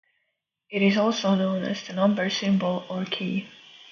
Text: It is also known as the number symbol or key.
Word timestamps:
It 0.71 0.81
is 0.81 0.97
also 0.97 1.35
known 1.35 1.61
as 1.61 1.85
the 1.85 1.93
number 1.93 2.27
symbol 2.31 2.87
or 2.89 3.05
key. 3.05 3.47